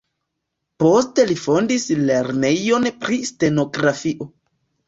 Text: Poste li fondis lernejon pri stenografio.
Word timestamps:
Poste 0.83 1.25
li 1.31 1.35
fondis 1.43 1.85
lernejon 2.09 2.89
pri 3.05 3.23
stenografio. 3.33 4.33